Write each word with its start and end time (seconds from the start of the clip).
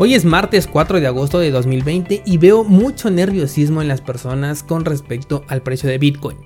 Hoy 0.00 0.14
es 0.14 0.24
martes 0.24 0.68
4 0.68 1.00
de 1.00 1.08
agosto 1.08 1.40
de 1.40 1.50
2020 1.50 2.22
y 2.24 2.38
veo 2.38 2.62
mucho 2.62 3.10
nerviosismo 3.10 3.82
en 3.82 3.88
las 3.88 4.00
personas 4.00 4.62
con 4.62 4.84
respecto 4.84 5.44
al 5.48 5.60
precio 5.62 5.90
de 5.90 5.98
Bitcoin. 5.98 6.36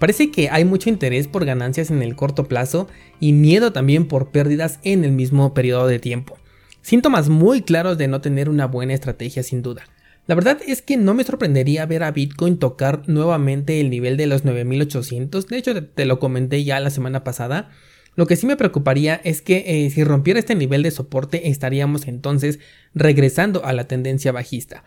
Parece 0.00 0.32
que 0.32 0.50
hay 0.50 0.64
mucho 0.64 0.88
interés 0.88 1.28
por 1.28 1.44
ganancias 1.44 1.92
en 1.92 2.02
el 2.02 2.16
corto 2.16 2.48
plazo 2.48 2.88
y 3.20 3.32
miedo 3.32 3.72
también 3.72 4.08
por 4.08 4.32
pérdidas 4.32 4.80
en 4.82 5.04
el 5.04 5.12
mismo 5.12 5.54
periodo 5.54 5.86
de 5.86 6.00
tiempo. 6.00 6.36
Síntomas 6.82 7.28
muy 7.28 7.62
claros 7.62 7.96
de 7.96 8.08
no 8.08 8.20
tener 8.20 8.48
una 8.48 8.66
buena 8.66 8.94
estrategia 8.94 9.44
sin 9.44 9.62
duda. 9.62 9.84
La 10.26 10.34
verdad 10.34 10.58
es 10.66 10.82
que 10.82 10.96
no 10.96 11.14
me 11.14 11.22
sorprendería 11.22 11.86
ver 11.86 12.02
a 12.02 12.10
Bitcoin 12.10 12.58
tocar 12.58 13.04
nuevamente 13.06 13.80
el 13.80 13.88
nivel 13.88 14.16
de 14.16 14.26
los 14.26 14.44
9800, 14.44 15.46
de 15.46 15.56
hecho 15.56 15.84
te 15.84 16.06
lo 16.06 16.18
comenté 16.18 16.64
ya 16.64 16.80
la 16.80 16.90
semana 16.90 17.22
pasada. 17.22 17.70
Lo 18.16 18.26
que 18.26 18.36
sí 18.36 18.46
me 18.46 18.56
preocuparía 18.56 19.20
es 19.22 19.42
que 19.42 19.64
eh, 19.66 19.90
si 19.90 20.02
rompiera 20.02 20.40
este 20.40 20.54
nivel 20.54 20.82
de 20.82 20.90
soporte 20.90 21.48
estaríamos 21.48 22.08
entonces 22.08 22.58
regresando 22.94 23.64
a 23.64 23.72
la 23.72 23.86
tendencia 23.86 24.32
bajista. 24.32 24.84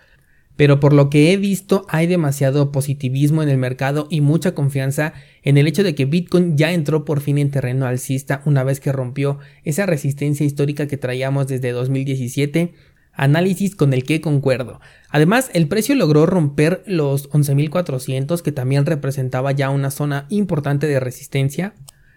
Pero 0.55 0.81
por 0.81 0.91
lo 0.91 1.09
que 1.09 1.31
he 1.31 1.37
visto 1.37 1.85
hay 1.87 2.05
demasiado 2.05 2.73
positivismo 2.73 3.41
en 3.41 3.47
el 3.47 3.57
mercado 3.57 4.07
y 4.09 4.19
mucha 4.19 4.53
confianza 4.53 5.13
en 5.41 5.57
el 5.57 5.67
hecho 5.67 5.83
de 5.83 5.95
que 5.95 6.03
Bitcoin 6.03 6.57
ya 6.57 6.73
entró 6.73 7.05
por 7.05 7.21
fin 7.21 7.37
en 7.37 7.49
terreno 7.49 7.85
alcista 7.85 8.41
una 8.43 8.65
vez 8.65 8.81
que 8.81 8.91
rompió 8.91 9.39
esa 9.63 9.85
resistencia 9.85 10.45
histórica 10.45 10.87
que 10.87 10.97
traíamos 10.97 11.47
desde 11.47 11.71
2017 11.71 12.73
análisis 13.13 13.75
con 13.75 13.93
el 13.93 14.03
que 14.03 14.21
concuerdo. 14.21 14.79
Además, 15.09 15.49
el 15.53 15.67
precio 15.67 15.95
logró 15.95 16.25
romper 16.25 16.83
los 16.87 17.29
11.400 17.29 18.41
que 18.41 18.51
también 18.51 18.85
representaba 18.85 19.51
ya 19.51 19.69
una 19.69 19.91
zona 19.91 20.25
importante 20.29 20.87
de 20.87 20.99
resistencia. 20.99 21.73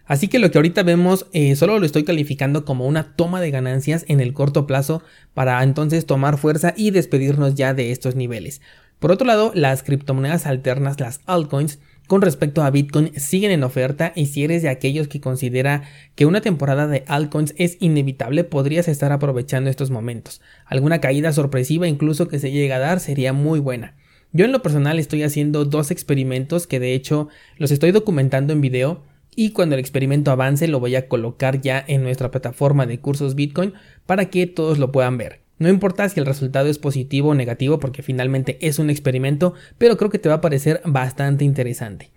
Así 0.07 0.29
que 0.29 0.39
lo 0.39 0.51
que 0.51 0.59
ahorita 0.59 0.83
vemos 0.83 1.27
eh, 1.33 1.55
solo 1.57 1.79
lo 1.79 1.87
estoy 1.87 2.05
calificando 2.05 2.65
como 2.65 2.87
una 2.87 3.15
toma 3.15 3.41
de 3.41 3.51
ganancias 3.51 4.05
en 4.09 4.21
el 4.21 4.33
corto 4.33 4.67
plazo 4.67 5.03
para 5.35 5.63
entonces 5.63 6.07
tomar 6.07 6.39
fuerza 6.39 6.75
y 6.77 6.91
despedirnos 6.91 7.55
ya 7.55 7.75
de 7.75 7.93
estos 7.93 8.17
niveles. 8.17 8.61
Por 8.99 9.11
otro 9.11 9.27
lado, 9.27 9.53
las 9.55 9.83
criptomonedas 9.83 10.47
alternas, 10.47 11.01
las 11.01 11.21
altcoins, 11.27 11.81
con 12.07 12.21
respecto 12.21 12.63
a 12.63 12.71
Bitcoin 12.71 13.13
siguen 13.19 13.53
en 13.53 13.65
oferta 13.65 14.13
y 14.15 14.27
si 14.27 14.45
eres 14.45 14.63
de 14.63 14.69
aquellos 14.69 15.09
que 15.09 15.21
considera 15.21 15.83
que 16.15 16.27
una 16.27 16.41
temporada 16.41 16.87
de 16.87 17.05
altcoins 17.07 17.55
es 17.57 17.77
inevitable, 17.81 18.45
podrías 18.45 18.89
estar 18.89 19.13
aprovechando 19.13 19.71
estos 19.71 19.91
momentos. 19.91 20.41
Alguna 20.67 21.01
caída 21.01 21.33
sorpresiva 21.33 21.89
incluso 21.89 22.29
que 22.29 22.39
se 22.39 22.51
llegue 22.51 22.73
a 22.73 22.79
dar 22.79 23.01
sería 23.01 23.33
muy 23.33 23.61
buena. 23.61 23.97
Yo 24.33 24.45
en 24.45 24.53
lo 24.53 24.63
personal 24.63 24.99
estoy 24.99 25.23
haciendo 25.23 25.65
dos 25.65 25.91
experimentos 25.91 26.67
que 26.67 26.81
de 26.81 26.95
hecho 26.95 27.29
los 27.57 27.71
estoy 27.71 27.93
documentando 27.93 28.53
en 28.53 28.61
video 28.61 29.03
y 29.35 29.51
cuando 29.51 29.75
el 29.75 29.81
experimento 29.81 30.31
avance 30.31 30.69
lo 30.69 30.81
voy 30.81 30.95
a 30.97 31.09
colocar 31.09 31.61
ya 31.61 31.83
en 31.87 32.03
nuestra 32.03 32.31
plataforma 32.31 32.87
de 32.87 33.01
cursos 33.01 33.35
Bitcoin 33.35 33.73
para 34.07 34.27
que 34.27 34.47
todos 34.47 34.79
lo 34.79 34.93
puedan 34.93 35.17
ver. 35.17 35.41
No 35.59 35.69
importa 35.69 36.09
si 36.09 36.19
el 36.19 36.27
resultado 36.27 36.69
es 36.69 36.79
positivo 36.79 37.31
o 37.31 37.35
negativo 37.35 37.79
porque 37.79 38.03
finalmente 38.03 38.59
es 38.61 38.79
un 38.79 38.91
experimento, 38.91 39.55
pero 39.79 39.97
creo 39.97 40.11
que 40.11 40.19
te 40.19 40.29
va 40.29 40.37
a 40.37 40.41
parecer 40.41 40.83
bastante 40.85 41.45
interesante. 41.45 42.11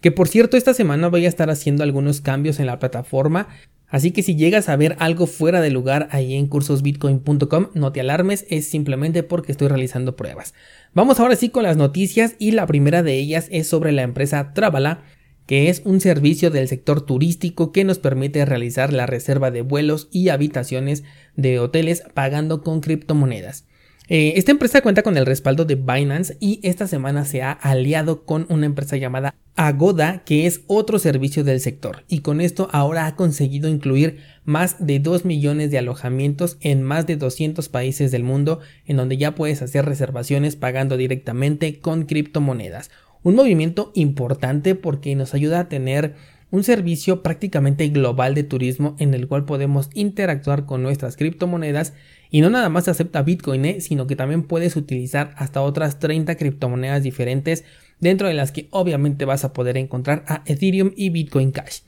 Que 0.00 0.12
por 0.12 0.28
cierto, 0.28 0.56
esta 0.56 0.74
semana 0.74 1.08
voy 1.08 1.24
a 1.24 1.28
estar 1.28 1.50
haciendo 1.50 1.82
algunos 1.82 2.20
cambios 2.20 2.60
en 2.60 2.66
la 2.66 2.78
plataforma, 2.78 3.48
así 3.88 4.12
que 4.12 4.22
si 4.22 4.36
llegas 4.36 4.68
a 4.68 4.76
ver 4.76 4.96
algo 4.98 5.26
fuera 5.26 5.60
de 5.60 5.70
lugar 5.70 6.08
ahí 6.10 6.34
en 6.34 6.46
cursosbitcoin.com, 6.46 7.68
no 7.74 7.92
te 7.92 8.00
alarmes, 8.00 8.46
es 8.48 8.68
simplemente 8.68 9.22
porque 9.22 9.52
estoy 9.52 9.68
realizando 9.68 10.16
pruebas. 10.16 10.54
Vamos 10.94 11.20
ahora 11.20 11.36
sí 11.36 11.48
con 11.48 11.64
las 11.64 11.76
noticias 11.76 12.34
y 12.38 12.52
la 12.52 12.66
primera 12.66 13.02
de 13.02 13.14
ellas 13.14 13.48
es 13.50 13.66
sobre 13.66 13.92
la 13.92 14.02
empresa 14.02 14.52
Travala 14.52 15.02
que 15.50 15.68
es 15.68 15.82
un 15.84 16.00
servicio 16.00 16.52
del 16.52 16.68
sector 16.68 17.04
turístico 17.04 17.72
que 17.72 17.82
nos 17.82 17.98
permite 17.98 18.44
realizar 18.44 18.92
la 18.92 19.06
reserva 19.06 19.50
de 19.50 19.62
vuelos 19.62 20.06
y 20.12 20.28
habitaciones 20.28 21.02
de 21.34 21.58
hoteles 21.58 22.04
pagando 22.14 22.62
con 22.62 22.80
criptomonedas. 22.80 23.64
Eh, 24.08 24.34
esta 24.36 24.52
empresa 24.52 24.80
cuenta 24.80 25.02
con 25.02 25.16
el 25.16 25.26
respaldo 25.26 25.64
de 25.64 25.74
Binance 25.74 26.36
y 26.38 26.60
esta 26.62 26.86
semana 26.86 27.24
se 27.24 27.42
ha 27.42 27.50
aliado 27.50 28.24
con 28.24 28.46
una 28.48 28.66
empresa 28.66 28.96
llamada 28.96 29.34
Agoda, 29.56 30.22
que 30.24 30.46
es 30.46 30.60
otro 30.68 31.00
servicio 31.00 31.42
del 31.42 31.58
sector, 31.58 32.04
y 32.06 32.20
con 32.20 32.40
esto 32.40 32.68
ahora 32.70 33.06
ha 33.06 33.16
conseguido 33.16 33.68
incluir 33.68 34.20
más 34.44 34.76
de 34.78 35.00
2 35.00 35.24
millones 35.24 35.72
de 35.72 35.78
alojamientos 35.78 36.58
en 36.60 36.84
más 36.84 37.08
de 37.08 37.16
200 37.16 37.68
países 37.68 38.12
del 38.12 38.22
mundo, 38.22 38.60
en 38.86 38.96
donde 38.96 39.16
ya 39.16 39.34
puedes 39.34 39.62
hacer 39.62 39.84
reservaciones 39.84 40.54
pagando 40.54 40.96
directamente 40.96 41.80
con 41.80 42.04
criptomonedas. 42.04 42.90
Un 43.22 43.34
movimiento 43.34 43.92
importante 43.94 44.74
porque 44.74 45.14
nos 45.14 45.34
ayuda 45.34 45.60
a 45.60 45.68
tener 45.68 46.14
un 46.50 46.64
servicio 46.64 47.22
prácticamente 47.22 47.88
global 47.88 48.34
de 48.34 48.44
turismo 48.44 48.96
en 48.98 49.14
el 49.14 49.28
cual 49.28 49.44
podemos 49.44 49.90
interactuar 49.94 50.66
con 50.66 50.82
nuestras 50.82 51.16
criptomonedas 51.16 51.92
y 52.30 52.40
no 52.40 52.50
nada 52.50 52.68
más 52.68 52.88
acepta 52.88 53.22
Bitcoin, 53.22 53.64
¿eh? 53.64 53.80
sino 53.80 54.06
que 54.06 54.16
también 54.16 54.42
puedes 54.42 54.74
utilizar 54.76 55.32
hasta 55.36 55.62
otras 55.62 55.98
30 55.98 56.36
criptomonedas 56.36 57.02
diferentes 57.02 57.64
dentro 58.00 58.26
de 58.26 58.34
las 58.34 58.52
que 58.52 58.68
obviamente 58.70 59.24
vas 59.24 59.44
a 59.44 59.52
poder 59.52 59.76
encontrar 59.76 60.24
a 60.26 60.42
Ethereum 60.46 60.92
y 60.96 61.10
Bitcoin 61.10 61.52
Cash. 61.52 61.80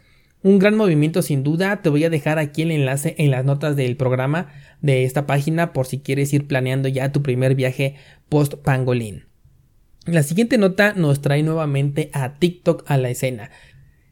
Un 0.43 0.59
gran 0.59 0.77
movimiento 0.77 1.23
sin 1.23 1.45
duda, 1.45 1.83
te 1.83 1.89
voy 1.89 2.05
a 2.05 2.11
dejar 2.11 2.39
aquí 2.39 2.63
el 2.63 2.73
enlace 2.73 3.15
en 3.19 3.31
las 3.31 3.45
notas 3.45 3.77
del 3.77 3.97
programa 3.97 4.49
de 4.81 5.05
esta 5.05 5.27
página 5.27 5.73
por 5.73 5.87
si 5.87 6.01
quieres 6.01 6.33
ir 6.35 6.47
planeando 6.47 6.89
ya 6.89 7.13
tu 7.13 7.23
primer 7.23 7.55
viaje 7.55 7.95
post 8.29 8.55
pangolin. 8.55 9.32
La 10.07 10.25
siguiente 10.25 10.59
nota 10.59 10.95
nos 10.95 11.23
trae 11.23 11.45
nuevamente 11.45 12.11
a 12.13 12.35
TikTok 12.35 12.83
a 12.91 12.97
la 12.97 13.11
escena. 13.11 13.51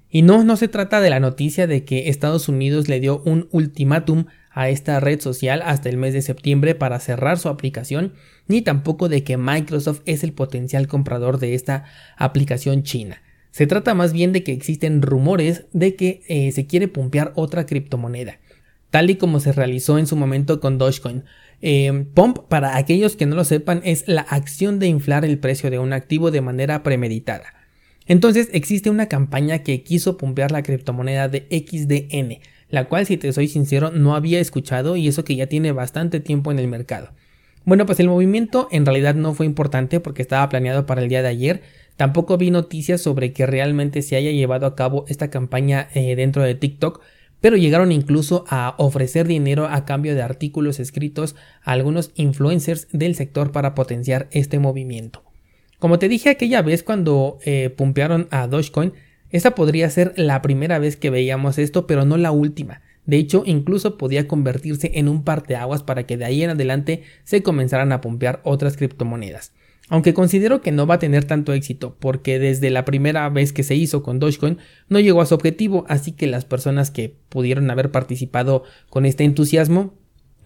Y 0.09 0.23
no, 0.23 0.45
no 0.45 0.57
se 0.57 0.69
trata 0.69 1.01
de 1.01 1.11
la 1.11 1.19
noticia 1.19 1.67
de 1.67 1.85
que 1.85 2.09
Estados 2.09 2.49
Unidos 2.49 2.89
le 2.89 3.01
dio 3.01 3.23
un 3.25 3.49
ultimátum 3.51 4.27
a 4.53 4.69
esta 4.69 5.01
red 5.01 5.21
social 5.21 5.63
hasta 5.65 5.89
el 5.89 5.97
mes 5.97 6.13
de 6.13 6.23
septiembre 6.23 6.77
para 6.77 7.01
cerrar 7.01 7.39
su 7.39 7.49
aplicación, 7.49 8.15
ni 8.47 8.63
tampoco 8.63 9.09
de 9.09 9.25
que 9.25 9.37
Microsoft 9.37 10.03
es 10.07 10.23
el 10.23 10.33
potencial 10.33 10.87
comprador 10.87 11.39
de 11.39 11.55
esta 11.55 11.85
aplicación 12.17 12.85
china. 12.85 13.23
Se 13.51 13.67
trata 13.67 13.95
más 13.95 14.13
bien 14.13 14.33
de 14.33 14.45
que 14.45 14.53
existen 14.53 15.03
rumores 15.03 15.67
de 15.73 15.97
que 15.97 16.23
eh, 16.29 16.53
se 16.53 16.67
quiere 16.67 16.87
pumpear 16.87 17.33
otra 17.35 17.67
criptomoneda, 17.67 18.39
tal 18.91 19.11
y 19.11 19.17
como 19.17 19.41
se 19.41 19.53
realizó 19.53 19.99
en 19.99 20.07
su 20.07 20.17
momento 20.17 20.61
con 20.61 20.79
Dogecoin. 20.79 21.25
Eh, 21.63 22.07
pump, 22.15 22.39
para 22.49 22.77
aquellos 22.77 23.17
que 23.17 23.27
no 23.27 23.37
lo 23.37 23.45
sepan, 23.45 23.83
es 23.85 24.05
la 24.07 24.23
acción 24.23 24.79
de 24.79 24.87
inflar 24.87 25.25
el 25.25 25.39
precio 25.39 25.71
de 25.71 25.79
un 25.79 25.93
activo 25.93 26.31
de 26.31 26.41
manera 26.41 26.83
premeditada. 26.83 27.55
Entonces 28.07 28.49
existe 28.53 28.91
una 28.91 29.07
campaña 29.07 29.61
que 29.61 29.83
quiso 29.83 30.17
pumpear 30.17 30.51
la 30.51 30.63
criptomoneda 30.63 31.29
de 31.29 31.47
XDN, 31.51 32.41
la 32.69 32.89
cual 32.89 33.07
si 33.07 33.17
te 33.17 33.33
soy 33.33 33.47
sincero 33.47 33.91
no 33.91 34.15
había 34.15 34.41
escuchado 34.41 34.97
y 34.97 35.07
eso 35.07 35.25
que 35.25 35.37
ya 35.37 35.47
tiene 35.47 35.73
bastante 35.73 36.19
tiempo 36.19 36.51
en 36.51 36.59
el 36.59 36.67
mercado. 36.67 37.11
Bueno, 37.65 37.87
pues 37.87 38.01
el 38.01 38.09
movimiento 38.09 38.69
en 38.73 38.87
realidad 38.87 39.15
no 39.15 39.35
fue 39.35 39.47
importante 39.47 40.01
porque 40.01 40.23
estaba 40.23 40.49
planeado 40.49 40.87
para 40.87 41.03
el 41.03 41.09
día 41.09 41.23
de 41.23 41.29
ayer. 41.29 41.63
Tampoco 41.97 42.39
vi 42.39 42.51
noticias 42.51 43.03
sobre 43.03 43.33
que 43.33 43.47
realmente 43.47 44.03
se 44.03 44.17
haya 44.17 44.31
llevado 44.31 44.67
a 44.67 44.75
cabo 44.75 45.05
esta 45.09 45.29
campaña 45.29 45.89
eh, 45.95 46.17
dentro 46.17 46.43
de 46.43 46.55
TikTok, 46.55 47.03
pero 47.41 47.57
llegaron 47.57 47.93
incluso 47.93 48.45
a 48.49 48.75
ofrecer 48.79 49.27
dinero 49.27 49.67
a 49.67 49.85
cambio 49.85 50.15
de 50.15 50.23
artículos 50.23 50.81
escritos 50.81 51.37
a 51.63 51.73
algunos 51.73 52.13
influencers 52.15 52.89
del 52.93 53.15
sector 53.15 53.53
para 53.53 53.75
potenciar 53.75 54.29
este 54.31 54.59
movimiento. 54.59 55.23
Como 55.79 55.99
te 55.99 56.09
dije 56.09 56.31
aquella 56.31 56.63
vez 56.63 56.83
cuando 56.83 57.39
eh, 57.45 57.71
pumpearon 57.71 58.29
a 58.31 58.47
Dogecoin, 58.47 58.93
esta 59.31 59.55
podría 59.55 59.89
ser 59.89 60.13
la 60.17 60.43
primera 60.43 60.79
vez 60.79 60.97
que 60.97 61.09
veíamos 61.09 61.59
esto, 61.59 61.87
pero 61.87 62.05
no 62.05 62.17
la 62.17 62.33
última. 62.33 62.83
De 63.07 63.17
hecho, 63.17 63.45
incluso 63.47 63.97
podía 63.97 64.29
convertirse 64.29 64.91
en 64.95 65.09
un 65.09 65.25
parteaguas 65.25 65.83
para 65.83 66.05
que 66.05 66.17
de 66.17 66.25
ahí 66.27 66.43
en 66.43 66.51
adelante 66.51 67.05
se 67.25 67.43
comenzaran 67.43 67.93
a 67.93 68.01
pumpear 68.01 68.41
otras 68.45 68.77
criptomonedas. 68.77 69.53
Aunque 69.91 70.15
considero 70.15 70.61
que 70.61 70.71
no 70.71 70.87
va 70.87 70.95
a 70.95 70.99
tener 71.01 71.25
tanto 71.25 71.53
éxito, 71.53 71.97
porque 71.99 72.39
desde 72.39 72.71
la 72.71 72.85
primera 72.85 73.29
vez 73.29 73.53
que 73.53 73.65
se 73.65 73.75
hizo 73.75 74.05
con 74.05 74.21
Dogecoin 74.21 74.59
no 74.89 75.01
llegó 75.01 75.21
a 75.21 75.27
su 75.27 75.35
objetivo, 75.35 75.85
así 75.89 76.13
que 76.13 76.29
las 76.29 76.45
personas 76.45 76.93
que 76.93 77.17
pudieron 77.29 77.69
haber 77.71 77.91
participado 77.91 78.63
con 78.89 79.05
este 79.05 79.25
entusiasmo 79.25 79.93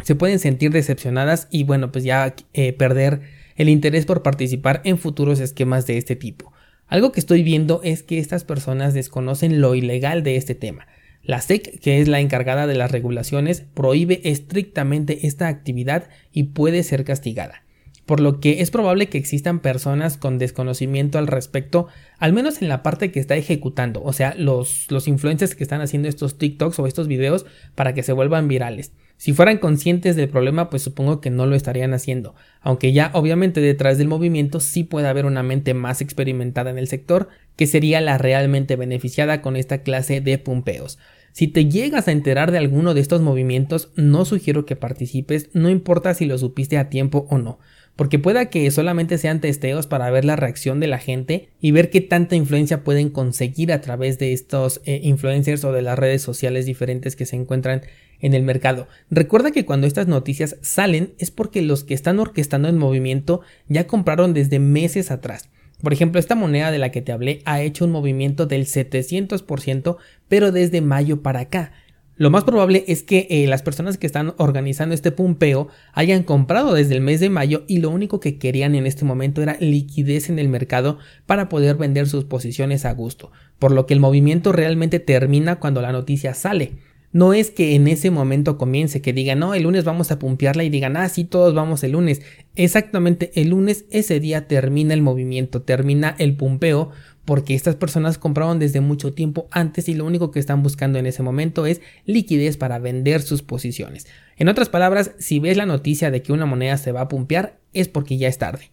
se 0.03 0.15
pueden 0.15 0.39
sentir 0.39 0.71
decepcionadas 0.73 1.47
y 1.51 1.65
bueno, 1.65 1.93
pues 1.93 2.05
ya 2.05 2.35
eh, 2.55 2.73
perder 2.73 3.21
el 3.57 3.69
interés 3.69 4.07
por 4.07 4.23
participar 4.23 4.81
en 4.85 4.97
futuros 4.97 5.41
esquemas 5.41 5.87
de 5.87 5.99
este 5.99 6.17
tipo. 6.17 6.55
Algo 6.87 7.13
que 7.13 7.21
estoy 7.21 7.43
viendo 7.43 7.83
es 7.85 8.03
que 8.03 8.19
estas 8.19 8.45
personas 8.45 8.95
desconocen 8.95 9.61
lo 9.61 9.75
ilegal 9.75 10.23
de 10.23 10.37
este 10.37 10.55
tema. 10.55 10.87
La 11.23 11.43
SEC, 11.43 11.81
que 11.81 12.01
es 12.01 12.09
la 12.09 12.21
encargada 12.21 12.67
de 12.67 12.77
las 12.77 12.91
regulaciones, 12.91 13.61
prohíbe 13.75 14.23
estrictamente 14.25 15.27
esta 15.27 15.49
actividad 15.49 16.09
y 16.33 16.45
puede 16.45 16.83
ser 16.83 17.05
castigada. 17.05 17.65
Por 18.07 18.21
lo 18.21 18.41
que 18.41 18.61
es 18.61 18.71
probable 18.71 19.09
que 19.09 19.19
existan 19.19 19.61
personas 19.61 20.19
con 20.19 20.39
desconocimiento 20.39 21.19
al 21.19 21.27
respecto, 21.27 21.89
al 22.19 22.33
menos 22.33 22.61
en 22.61 22.69
la 22.69 22.83
parte 22.83 23.11
que 23.11 23.21
está 23.21 23.37
ejecutando, 23.37 24.03
o 24.03 24.13
sea, 24.13 24.35
los, 24.37 24.91
los 24.91 25.09
influencers 25.09 25.55
que 25.55 25.65
están 25.65 25.81
haciendo 25.81 26.09
estos 26.09 26.39
TikToks 26.39 26.79
o 26.79 26.87
estos 26.87 27.09
videos 27.09 27.47
para 27.75 27.95
que 27.95 28.03
se 28.03 28.13
vuelvan 28.13 28.49
virales. 28.49 28.93
Si 29.17 29.33
fueran 29.33 29.59
conscientes 29.59 30.17
del 30.17 30.29
problema, 30.29 30.69
pues 30.71 30.83
supongo 30.83 31.21
que 31.21 31.31
no 31.31 31.47
lo 31.47 31.55
estarían 31.55 31.95
haciendo, 31.95 32.35
aunque 32.61 32.93
ya 32.93 33.11
obviamente 33.15 33.61
detrás 33.61 33.97
del 33.97 34.09
movimiento 34.09 34.61
sí 34.61 34.85
puede 34.85 35.07
haber 35.07 35.25
una 35.25 35.43
mente 35.43 35.73
más 35.73 36.01
experimentada 36.01 36.71
en 36.71 36.79
el 36.79 36.89
sector, 36.89 37.29
que 37.57 37.67
sería 37.67 38.01
la 38.01 38.19
realmente 38.19 38.77
beneficiada 38.77 39.41
con 39.41 39.57
esta 39.57 39.79
clase 39.79 40.21
de 40.21 40.37
pumpeos. 40.39 40.99
Si 41.33 41.49
te 41.49 41.67
llegas 41.67 42.07
a 42.07 42.13
enterar 42.13 42.53
de 42.53 42.59
alguno 42.59 42.93
de 42.93 43.01
estos 43.01 43.23
movimientos, 43.23 43.91
no 43.97 44.25
sugiero 44.25 44.67
que 44.67 44.77
participes, 44.77 45.49
no 45.53 45.69
importa 45.71 46.15
si 46.15 46.27
lo 46.27 46.37
supiste 46.37 46.77
a 46.77 46.91
tiempo 46.91 47.27
o 47.31 47.39
no 47.39 47.59
porque 47.97 48.19
pueda 48.19 48.47
que 48.47 48.71
solamente 48.71 49.19
sean 49.19 49.41
testeos 49.41 49.87
para 49.87 50.11
ver 50.11 50.25
la 50.25 50.37
reacción 50.37 50.81
de 50.81 50.89
la 50.89 50.99
gente 50.99 51.49
y 51.61 51.71
ver 51.71 51.91
qué 51.91 52.01
tanta 52.01 52.37
influencia 52.37 52.83
pueden 52.83 53.11
conseguir 53.11 53.73
a 53.73 53.81
través 53.81 54.19
de 54.19 54.33
estos 54.33 54.81
eh, 54.85 55.01
influencers 55.03 55.65
o 55.65 55.73
de 55.73 55.83
las 55.83 55.99
redes 55.99 56.23
sociales 56.23 56.67
diferentes 56.67 57.17
que 57.17 57.27
se 57.27 57.37
encuentran 57.37 57.83
en 58.21 58.35
el 58.35 58.43
mercado. 58.43 58.89
Recuerda 59.11 59.51
que 59.51 59.65
cuando 59.65 59.87
estas 59.87 60.09
noticias 60.09 60.57
salen 60.63 61.15
es 61.19 61.31
porque 61.31 61.63
los 61.63 61.85
que 61.85 61.95
están 61.95 62.19
orquestando 62.19 62.69
el 62.69 62.77
movimiento 62.77 63.43
ya 63.69 63.87
compraron 63.87 64.35
desde 64.35 64.59
meses 64.59 65.11
atrás. 65.11 65.49
Por 65.83 65.93
ejemplo, 65.93 66.19
esta 66.19 66.35
moneda 66.35 66.71
de 66.71 66.79
la 66.79 66.91
que 66.91 67.03
te 67.03 67.13
hablé 67.13 67.43
ha 67.45 67.61
hecho 67.61 67.85
un 67.85 67.91
movimiento 67.91 68.47
del 68.47 68.65
700%, 68.65 69.97
pero 70.29 70.51
desde 70.51 70.81
mayo 70.81 71.23
para 71.23 71.41
acá. 71.41 71.73
Lo 72.17 72.31
más 72.31 72.45
probable 72.45 72.85
es 72.87 73.03
que 73.03 73.27
eh, 73.29 73.47
las 73.49 73.63
personas 73.63 73.99
que 73.99 74.07
están 74.07 74.35
organizando 74.37 74.95
este 74.95 75.11
pumpeo 75.11 75.67
hayan 75.93 76.23
comprado 76.23 76.73
desde 76.73 76.95
el 76.95 77.01
mes 77.01 77.19
de 77.19 77.29
mayo 77.29 77.65
y 77.67 77.79
lo 77.79 77.91
único 77.91 78.21
que 78.21 78.39
querían 78.39 78.77
en 78.77 78.87
este 78.87 79.05
momento 79.05 79.43
era 79.43 79.57
liquidez 79.59 80.31
en 80.31 80.39
el 80.39 80.49
mercado 80.49 80.99
para 81.27 81.49
poder 81.49 81.77
vender 81.77 82.07
sus 82.07 82.25
posiciones 82.25 82.85
a 82.85 82.93
gusto, 82.93 83.33
por 83.59 83.73
lo 83.73 83.87
que 83.87 83.95
el 83.95 84.01
movimiento 84.01 84.53
realmente 84.53 85.01
termina 85.01 85.57
cuando 85.57 85.83
la 85.83 85.91
noticia 85.91 86.35
sale. 86.35 86.75
No 87.15 87.33
es 87.33 87.53
que 87.53 87.77
en 87.77 87.87
ese 87.87 88.11
momento 88.11 88.59
comience, 88.59 89.01
que 89.01 89.13
digan, 89.13 89.39
no, 89.39 89.55
el 89.55 89.63
lunes 89.63 89.85
vamos 89.85 90.11
a 90.11 90.19
pumpearla 90.19 90.65
y 90.65 90.69
digan, 90.69 90.97
ah, 90.97 91.09
sí, 91.09 91.23
todos 91.23 91.55
vamos 91.55 91.85
el 91.85 91.93
lunes. 91.93 92.23
Exactamente, 92.57 93.31
el 93.41 93.51
lunes 93.51 93.85
ese 93.91 94.19
día 94.19 94.49
termina 94.49 94.95
el 94.95 95.03
movimiento, 95.03 95.63
termina 95.63 96.17
el 96.19 96.37
pumpeo, 96.37 96.91
porque 97.25 97.55
estas 97.55 97.77
personas 97.77 98.19
compraron 98.19 98.59
desde 98.59 98.81
mucho 98.81 99.13
tiempo 99.13 99.49
antes 99.51 99.89
y 99.89 99.95
lo 99.95 100.05
único 100.05 100.31
que 100.31 100.41
están 100.41 100.63
buscando 100.63 100.99
en 100.99 101.07
ese 101.07 101.23
momento 101.23 101.67
es 101.67 101.81
liquidez 102.05 102.57
para 102.57 102.79
vender 102.79 103.23
sus 103.23 103.43
posiciones. 103.43 104.07
En 104.37 104.49
otras 104.49 104.69
palabras, 104.69 105.13
si 105.19 105.39
ves 105.39 105.57
la 105.57 105.67
noticia 105.67 106.11
de 106.11 106.23
que 106.23 106.33
una 106.33 106.47
moneda 106.47 106.77
se 106.77 106.93
va 106.93 107.03
a 107.03 107.09
pumpear, 107.09 107.59
es 107.73 107.89
porque 107.89 108.19
ya 108.19 108.29
es 108.29 108.39
tarde. 108.39 108.71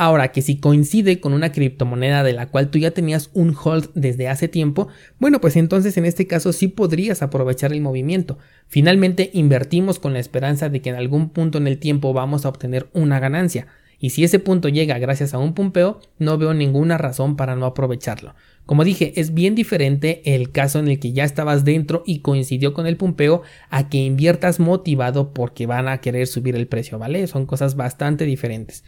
Ahora 0.00 0.30
que 0.30 0.42
si 0.42 0.58
coincide 0.58 1.18
con 1.18 1.32
una 1.32 1.50
criptomoneda 1.50 2.22
de 2.22 2.32
la 2.32 2.46
cual 2.46 2.70
tú 2.70 2.78
ya 2.78 2.92
tenías 2.92 3.30
un 3.34 3.52
hold 3.60 3.90
desde 3.96 4.28
hace 4.28 4.46
tiempo, 4.46 4.86
bueno, 5.18 5.40
pues 5.40 5.56
entonces 5.56 5.96
en 5.96 6.04
este 6.04 6.28
caso 6.28 6.52
sí 6.52 6.68
podrías 6.68 7.20
aprovechar 7.20 7.72
el 7.72 7.80
movimiento. 7.80 8.38
Finalmente 8.68 9.30
invertimos 9.32 9.98
con 9.98 10.12
la 10.12 10.20
esperanza 10.20 10.68
de 10.68 10.80
que 10.80 10.90
en 10.90 10.94
algún 10.94 11.30
punto 11.30 11.58
en 11.58 11.66
el 11.66 11.78
tiempo 11.78 12.12
vamos 12.12 12.44
a 12.44 12.48
obtener 12.48 12.88
una 12.92 13.18
ganancia. 13.18 13.66
Y 14.00 14.10
si 14.10 14.22
ese 14.22 14.38
punto 14.38 14.68
llega 14.68 14.98
gracias 14.98 15.34
a 15.34 15.38
un 15.38 15.54
pumpeo, 15.54 16.00
no 16.18 16.38
veo 16.38 16.54
ninguna 16.54 16.98
razón 16.98 17.36
para 17.36 17.56
no 17.56 17.66
aprovecharlo. 17.66 18.34
Como 18.64 18.84
dije, 18.84 19.12
es 19.16 19.34
bien 19.34 19.54
diferente 19.54 20.34
el 20.34 20.52
caso 20.52 20.78
en 20.78 20.88
el 20.88 21.00
que 21.00 21.12
ya 21.12 21.24
estabas 21.24 21.64
dentro 21.64 22.02
y 22.06 22.20
coincidió 22.20 22.74
con 22.74 22.86
el 22.86 22.96
pumpeo 22.96 23.42
a 23.70 23.88
que 23.88 23.98
inviertas 23.98 24.60
motivado 24.60 25.32
porque 25.32 25.66
van 25.66 25.88
a 25.88 25.98
querer 26.00 26.26
subir 26.26 26.54
el 26.54 26.68
precio, 26.68 26.98
¿vale? 26.98 27.26
Son 27.26 27.46
cosas 27.46 27.76
bastante 27.76 28.24
diferentes. 28.24 28.84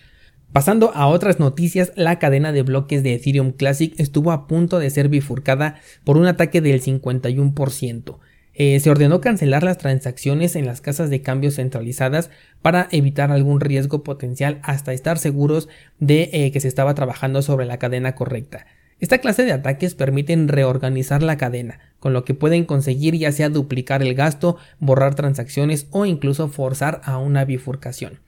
Pasando 0.53 0.93
a 0.95 1.07
otras 1.07 1.39
noticias, 1.39 1.93
la 1.95 2.19
cadena 2.19 2.53
de 2.53 2.63
bloques 2.63 3.03
de 3.03 3.15
Ethereum 3.15 3.53
Classic 3.53 3.95
estuvo 3.99 4.33
a 4.33 4.47
punto 4.49 4.79
de 4.81 4.91
ser 4.91 5.09
bifurcada 5.09 5.81
por 6.05 6.17
un 6.17 6.27
ataque 6.27 6.61
del 6.61 6.83
51%. 6.83 8.19
Eh, 8.55 8.81
se 8.81 8.91
ordenó 8.91 9.21
cancelar 9.21 9.63
las 9.63 9.79
transacciones 9.79 10.57
en 10.57 10.67
las 10.67 10.81
casas 10.81 11.09
de 11.09 11.23
cambio 11.23 11.51
centralizadas 11.51 12.31
para 12.63 12.89
evitar 12.91 13.31
algún 13.31 13.61
riesgo 13.61 14.03
potencial 14.03 14.59
hasta 14.63 14.93
estar 14.93 15.19
seguros 15.19 15.69
de 15.99 16.31
eh, 16.33 16.53
que 16.53 16.61
se 16.61 16.69
estaba 16.69 16.95
trabajando 16.95 17.43
sobre 17.43 17.67
la 17.67 17.79
cadena 17.79 18.15
correcta. 18.15 18.67
Esta 19.01 19.19
clase 19.19 19.45
de 19.45 19.53
ataques 19.53 19.95
permiten 19.95 20.49
reorganizar 20.49 21.23
la 21.23 21.39
cadena, 21.39 21.79
con 22.01 22.13
lo 22.13 22.25
que 22.25 22.35
pueden 22.35 22.67
conseguir 22.67 23.17
ya 23.17 23.33
sea 23.33 23.49
duplicar 23.49 24.03
el 24.03 24.15
gasto, 24.15 24.59
borrar 24.79 25.15
transacciones 25.15 25.87
o 25.91 26.05
incluso 26.05 26.49
forzar 26.49 27.01
a 27.05 27.17
una 27.17 27.47
bifurcación. 27.47 28.21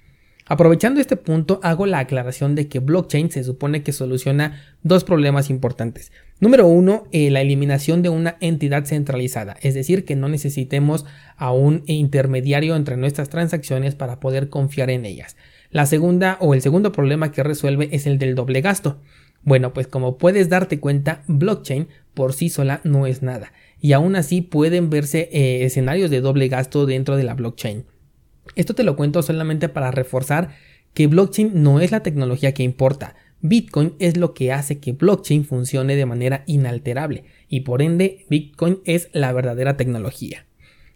Aprovechando 0.46 1.00
este 1.00 1.16
punto, 1.16 1.60
hago 1.62 1.86
la 1.86 1.98
aclaración 1.98 2.54
de 2.54 2.69
que 2.69 2.80
blockchain 2.80 3.30
se 3.30 3.44
supone 3.44 3.82
que 3.82 3.92
soluciona 3.92 4.60
dos 4.82 5.04
problemas 5.04 5.50
importantes. 5.50 6.10
Número 6.42 6.66
uno, 6.66 7.04
eh, 7.12 7.30
la 7.30 7.40
eliminación 7.40 8.02
de 8.02 8.08
una 8.08 8.36
entidad 8.40 8.84
centralizada, 8.84 9.56
es 9.62 9.74
decir, 9.74 10.04
que 10.04 10.16
no 10.16 10.28
necesitemos 10.28 11.06
a 11.36 11.52
un 11.52 11.84
intermediario 11.86 12.74
entre 12.74 12.96
nuestras 12.96 13.28
transacciones 13.28 13.94
para 13.94 14.18
poder 14.18 14.48
confiar 14.48 14.90
en 14.90 15.04
ellas. 15.04 15.36
La 15.70 15.86
segunda 15.86 16.38
o 16.40 16.52
el 16.52 16.60
segundo 16.60 16.90
problema 16.90 17.30
que 17.30 17.44
resuelve 17.44 17.90
es 17.92 18.08
el 18.08 18.18
del 18.18 18.34
doble 18.34 18.60
gasto. 18.60 19.00
Bueno, 19.44 19.72
pues 19.72 19.86
como 19.86 20.18
puedes 20.18 20.48
darte 20.48 20.80
cuenta, 20.80 21.22
blockchain 21.28 21.86
por 22.12 22.32
sí 22.32 22.48
sola 22.48 22.80
no 22.82 23.06
es 23.06 23.22
nada, 23.22 23.52
y 23.80 23.92
aún 23.92 24.16
así 24.16 24.42
pueden 24.42 24.90
verse 24.90 25.28
eh, 25.30 25.64
escenarios 25.64 26.10
de 26.10 26.22
doble 26.22 26.48
gasto 26.48 26.86
dentro 26.86 27.16
de 27.16 27.22
la 27.22 27.34
blockchain. 27.34 27.84
Esto 28.56 28.74
te 28.74 28.82
lo 28.82 28.96
cuento 28.96 29.22
solamente 29.22 29.68
para 29.68 29.92
reforzar 29.92 30.56
que 30.92 31.06
blockchain 31.06 31.62
no 31.62 31.78
es 31.78 31.92
la 31.92 32.02
tecnología 32.02 32.52
que 32.52 32.64
importa. 32.64 33.14
Bitcoin 33.42 33.94
es 33.98 34.16
lo 34.16 34.34
que 34.34 34.52
hace 34.52 34.78
que 34.78 34.92
blockchain 34.92 35.44
funcione 35.44 35.96
de 35.96 36.06
manera 36.06 36.44
inalterable 36.46 37.24
y 37.48 37.60
por 37.60 37.82
ende 37.82 38.24
Bitcoin 38.30 38.78
es 38.84 39.10
la 39.12 39.32
verdadera 39.32 39.76
tecnología. 39.76 40.46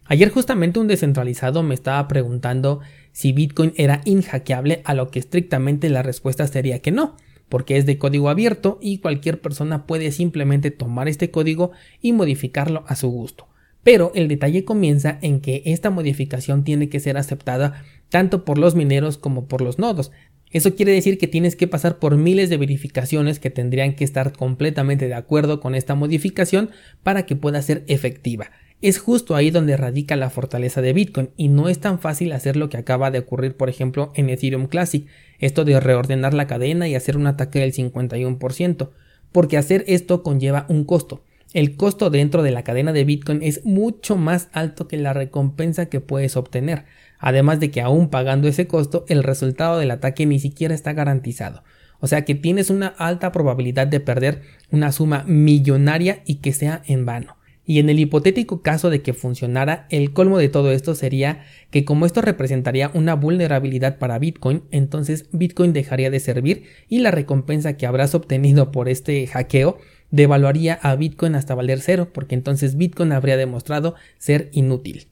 Ayer 0.05 0.29
justamente 0.29 0.79
un 0.79 0.87
descentralizado 0.87 1.61
me 1.61 1.73
estaba 1.75 2.07
preguntando 2.07 2.79
si 3.11 3.33
Bitcoin 3.33 3.73
era 3.75 4.01
inhackeable, 4.05 4.81
a 4.85 4.93
lo 4.93 5.11
que 5.11 5.19
estrictamente 5.19 5.89
la 5.89 6.03
respuesta 6.03 6.47
sería 6.47 6.79
que 6.79 6.91
no, 6.91 7.17
porque 7.49 7.75
es 7.75 7.85
de 7.85 7.97
código 7.97 8.29
abierto 8.29 8.79
y 8.81 8.99
cualquier 8.99 9.41
persona 9.41 9.85
puede 9.85 10.13
simplemente 10.13 10.71
tomar 10.71 11.09
este 11.09 11.29
código 11.29 11.71
y 12.01 12.13
modificarlo 12.13 12.85
a 12.87 12.95
su 12.95 13.09
gusto. 13.09 13.49
Pero 13.83 14.13
el 14.15 14.29
detalle 14.29 14.63
comienza 14.63 15.19
en 15.21 15.41
que 15.41 15.63
esta 15.65 15.89
modificación 15.89 16.63
tiene 16.63 16.87
que 16.87 17.01
ser 17.01 17.17
aceptada 17.17 17.83
tanto 18.09 18.45
por 18.45 18.57
los 18.57 18.75
mineros 18.75 19.17
como 19.17 19.47
por 19.47 19.61
los 19.61 19.79
nodos. 19.79 20.11
Eso 20.51 20.75
quiere 20.75 20.93
decir 20.93 21.17
que 21.17 21.27
tienes 21.27 21.55
que 21.55 21.67
pasar 21.67 21.99
por 21.99 22.15
miles 22.15 22.49
de 22.49 22.57
verificaciones 22.57 23.39
que 23.39 23.49
tendrían 23.49 23.95
que 23.95 24.03
estar 24.03 24.31
completamente 24.31 25.07
de 25.07 25.13
acuerdo 25.13 25.59
con 25.59 25.75
esta 25.75 25.95
modificación 25.95 26.69
para 27.03 27.25
que 27.25 27.35
pueda 27.35 27.61
ser 27.61 27.83
efectiva. 27.87 28.51
Es 28.81 28.99
justo 28.99 29.35
ahí 29.35 29.49
donde 29.49 29.75
radica 29.75 30.15
la 30.15 30.29
fortaleza 30.29 30.81
de 30.81 30.93
Bitcoin 30.93 31.31
y 31.35 31.49
no 31.49 31.67
es 31.67 31.79
tan 31.79 31.99
fácil 31.99 32.31
hacer 32.31 32.55
lo 32.55 32.69
que 32.69 32.77
acaba 32.77 33.11
de 33.11 33.19
ocurrir 33.19 33.57
por 33.57 33.69
ejemplo 33.69 34.11
en 34.15 34.29
Ethereum 34.29 34.67
Classic, 34.67 35.05
esto 35.39 35.65
de 35.65 35.79
reordenar 35.79 36.33
la 36.33 36.47
cadena 36.47 36.87
y 36.87 36.95
hacer 36.95 37.17
un 37.17 37.27
ataque 37.27 37.59
del 37.59 37.73
51%, 37.73 38.89
porque 39.31 39.57
hacer 39.57 39.83
esto 39.87 40.21
conlleva 40.23 40.65
un 40.69 40.85
costo 40.85 41.23
el 41.53 41.77
costo 41.77 42.09
dentro 42.09 42.43
de 42.43 42.51
la 42.51 42.63
cadena 42.63 42.91
de 42.91 43.05
Bitcoin 43.05 43.41
es 43.41 43.63
mucho 43.65 44.17
más 44.17 44.49
alto 44.51 44.87
que 44.87 44.97
la 44.97 45.13
recompensa 45.13 45.87
que 45.87 46.01
puedes 46.01 46.35
obtener, 46.35 46.85
además 47.19 47.59
de 47.59 47.71
que 47.71 47.81
aún 47.81 48.09
pagando 48.09 48.47
ese 48.47 48.67
costo 48.67 49.05
el 49.07 49.23
resultado 49.23 49.79
del 49.79 49.91
ataque 49.91 50.25
ni 50.25 50.39
siquiera 50.39 50.73
está 50.73 50.93
garantizado. 50.93 51.63
O 51.99 52.07
sea 52.07 52.25
que 52.25 52.35
tienes 52.35 52.69
una 52.69 52.87
alta 52.87 53.31
probabilidad 53.31 53.87
de 53.87 53.99
perder 53.99 54.41
una 54.71 54.91
suma 54.91 55.23
millonaria 55.27 56.21
y 56.25 56.35
que 56.35 56.53
sea 56.53 56.83
en 56.85 57.05
vano. 57.05 57.37
Y 57.69 57.79
en 57.79 57.89
el 57.89 57.99
hipotético 57.99 58.61
caso 58.61 58.89
de 58.89 59.01
que 59.01 59.13
funcionara, 59.13 59.87
el 59.89 60.13
colmo 60.13 60.37
de 60.37 60.47
todo 60.47 60.71
esto 60.71 60.95
sería 60.95 61.43
que 61.69 61.83
como 61.83 62.05
esto 62.05 62.21
representaría 62.21 62.91
una 62.93 63.13
vulnerabilidad 63.13 63.97
para 63.97 64.19
Bitcoin, 64.19 64.63
entonces 64.71 65.27
Bitcoin 65.33 65.73
dejaría 65.73 66.09
de 66.09 66.21
servir 66.21 66.63
y 66.87 66.99
la 66.99 67.11
recompensa 67.11 67.75
que 67.75 67.85
habrás 67.85 68.15
obtenido 68.15 68.71
por 68.71 68.87
este 68.87 69.27
hackeo 69.27 69.79
devaluaría 70.11 70.75
a 70.75 70.95
Bitcoin 70.95 71.35
hasta 71.35 71.55
valer 71.55 71.81
cero, 71.81 72.09
porque 72.13 72.35
entonces 72.35 72.77
Bitcoin 72.77 73.11
habría 73.11 73.35
demostrado 73.35 73.95
ser 74.17 74.49
inútil. 74.53 75.07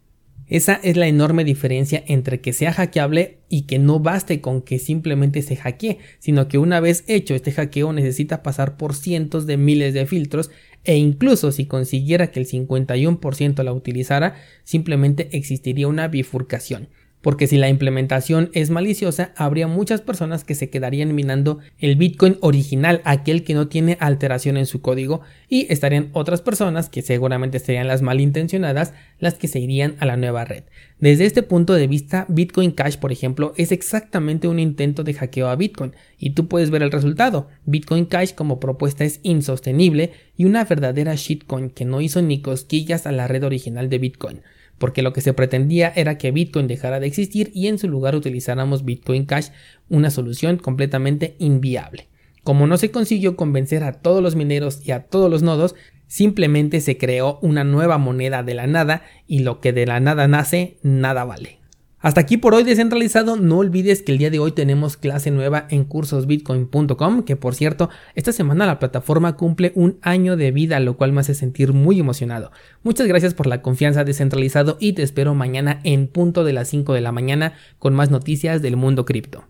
Esa 0.48 0.80
es 0.84 0.96
la 0.96 1.08
enorme 1.08 1.44
diferencia 1.44 2.04
entre 2.06 2.40
que 2.40 2.54
sea 2.54 2.72
hackeable 2.72 3.40
y 3.50 3.64
que 3.64 3.80
no 3.80 4.00
baste 4.00 4.42
con 4.42 4.62
que 4.62 4.78
simplemente 4.78 5.42
se 5.42 5.56
hackee, 5.56 5.98
sino 6.20 6.48
que 6.48 6.60
una 6.60 6.80
vez 6.80 7.04
hecho 7.08 7.34
este 7.34 7.52
hackeo 7.52 7.94
necesita 7.94 8.44
pasar 8.44 8.78
por 8.78 8.94
cientos 8.94 9.48
de 9.48 9.58
miles 9.58 9.96
de 9.96 10.06
filtros 10.06 10.52
e 10.84 10.98
incluso 10.98 11.52
si 11.52 11.66
consiguiera 11.66 12.30
que 12.30 12.40
el 12.40 12.48
51% 12.48 13.64
la 13.64 13.74
utilizara, 13.74 14.36
simplemente 14.64 15.30
existiría 15.32 15.88
una 15.88 16.08
bifurcación. 16.08 16.90
Porque 17.26 17.48
si 17.48 17.58
la 17.58 17.70
implementación 17.70 18.52
es 18.54 18.70
maliciosa, 18.70 19.34
habría 19.36 19.68
muchas 19.68 20.00
personas 20.00 20.44
que 20.44 20.54
se 20.54 20.70
quedarían 20.70 21.16
minando 21.16 21.58
el 21.80 21.96
Bitcoin 21.96 22.38
original, 22.40 23.02
aquel 23.04 23.44
que 23.44 23.56
no 23.56 23.68
tiene 23.68 23.98
alteración 24.00 24.58
en 24.58 24.68
su 24.68 24.82
código, 24.82 25.22
y 25.50 25.66
estarían 25.74 26.12
otras 26.14 26.42
personas, 26.42 26.88
que 26.88 27.02
seguramente 27.02 27.58
serían 27.58 27.88
las 27.88 28.04
malintencionadas, 28.04 28.94
las 29.18 29.34
que 29.34 29.48
se 29.48 29.58
irían 29.58 29.96
a 29.98 30.06
la 30.06 30.18
nueva 30.18 30.46
red. 30.46 30.66
Desde 31.00 31.26
este 31.26 31.42
punto 31.42 31.74
de 31.74 31.88
vista, 31.88 32.28
Bitcoin 32.30 32.70
Cash, 32.70 32.98
por 32.98 33.12
ejemplo, 33.12 33.56
es 33.58 33.72
exactamente 33.72 34.48
un 34.48 34.60
intento 34.60 35.04
de 35.04 35.16
hackeo 35.16 35.48
a 35.48 35.56
Bitcoin, 35.56 35.94
y 36.20 36.36
tú 36.36 36.48
puedes 36.48 36.70
ver 36.70 36.84
el 36.84 36.92
resultado. 36.92 37.48
Bitcoin 37.66 38.06
Cash 38.06 38.36
como 38.36 38.60
propuesta 38.60 39.04
es 39.04 39.20
insostenible 39.24 40.12
y 40.38 40.46
una 40.46 40.64
verdadera 40.64 41.16
shitcoin 41.16 41.72
que 41.72 41.86
no 41.86 42.02
hizo 42.02 42.22
ni 42.22 42.44
cosquillas 42.44 43.08
a 43.08 43.12
la 43.12 43.28
red 43.28 43.44
original 43.44 43.90
de 43.90 43.98
Bitcoin 43.98 44.42
porque 44.78 45.02
lo 45.02 45.14
que 45.14 45.22
se 45.22 45.34
pretendía 45.34 45.92
era 45.96 46.18
que 46.18 46.32
Bitcoin 46.32 46.68
dejara 46.68 47.00
de 47.00 47.08
existir 47.08 47.52
y 47.54 47.68
en 47.68 47.80
su 47.80 47.88
lugar 47.88 48.16
utilizáramos 48.16 48.86
Bitcoin 48.86 49.26
Cash, 49.26 49.50
una 49.90 50.10
solución 50.10 50.58
completamente 50.58 51.36
inviable. 51.40 52.08
Como 52.44 52.68
no 52.68 52.78
se 52.78 52.92
consiguió 52.92 53.36
convencer 53.36 53.84
a 53.84 53.94
todos 53.94 54.22
los 54.22 54.36
mineros 54.36 54.86
y 54.86 54.92
a 54.92 55.04
todos 55.04 55.32
los 55.32 55.42
nodos, 55.42 55.76
simplemente 56.08 56.82
se 56.82 56.98
creó 56.98 57.40
una 57.42 57.64
nueva 57.64 57.98
moneda 57.98 58.44
de 58.44 58.54
la 58.54 58.68
nada 58.68 59.02
y 59.28 59.40
lo 59.40 59.60
que 59.62 59.74
de 59.74 59.86
la 59.86 60.00
nada 60.00 60.28
nace, 60.28 60.78
nada 60.84 61.24
vale. 61.24 61.65
Hasta 62.06 62.22
aquí 62.22 62.38
por 62.38 62.54
hoy 62.54 62.64
descentralizado, 62.64 63.36
no 63.36 63.58
olvides 63.58 64.04
que 64.04 64.12
el 64.12 64.20
día 64.20 64.30
de 64.30 64.38
hoy 64.38 64.52
tenemos 64.52 64.96
clase 64.96 65.32
nueva 65.32 65.66
en 65.72 65.86
cursosbitcoin.com, 65.86 67.24
que 67.24 67.36
por 67.36 67.56
cierto, 67.56 67.90
esta 68.14 68.32
semana 68.32 68.68
la 68.68 68.78
plataforma 68.78 69.36
cumple 69.36 69.72
un 69.74 69.98
año 70.04 70.38
de 70.38 70.52
vida, 70.52 70.80
lo 70.80 70.98
cual 70.98 71.14
me 71.14 71.22
hace 71.22 71.34
sentir 71.34 71.74
muy 71.74 72.00
emocionado. 72.00 72.52
Muchas 72.84 73.08
gracias 73.08 73.34
por 73.34 73.48
la 73.48 73.64
confianza 73.64 74.04
descentralizado 74.04 74.78
y 74.80 74.94
te 74.94 75.02
espero 75.02 75.34
mañana 75.34 75.80
en 75.84 76.06
punto 76.06 76.44
de 76.44 76.54
las 76.54 76.68
5 76.68 76.94
de 76.94 77.02
la 77.02 77.12
mañana 77.12 77.54
con 77.80 77.96
más 77.96 78.12
noticias 78.12 78.62
del 78.62 78.76
mundo 78.76 79.04
cripto. 79.04 79.44